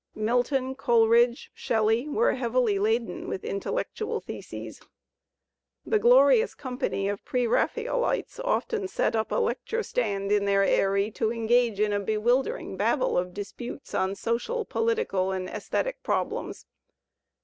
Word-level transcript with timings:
Milton, 0.15 0.73
Coleridge, 0.73 1.51
Shelley 1.53 2.09
were 2.09 2.33
heavily 2.33 2.79
laden 2.79 3.27
with 3.27 3.45
intellectual 3.45 4.19
theses. 4.19 4.81
The 5.85 5.99
glorious 5.99 6.55
company 6.55 7.07
of 7.07 7.23
pre 7.23 7.45
Raphaelites 7.45 8.39
often 8.39 8.87
set 8.87 9.15
up 9.15 9.31
a 9.31 9.35
lecture 9.35 9.83
stand 9.83 10.31
in 10.31 10.45
their 10.45 10.63
aerie 10.63 11.13
and 11.19 11.31
engage 11.31 11.79
in 11.79 11.93
a 11.93 11.99
bewildering 11.99 12.77
babel 12.77 13.15
of 13.15 13.31
disputes 13.35 13.93
on 13.93 14.15
social, 14.15 14.65
political 14.65 15.31
and 15.31 15.47
aesthetic 15.47 16.01
problems. 16.01 16.65